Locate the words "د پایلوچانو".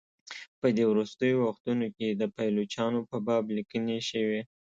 2.11-2.99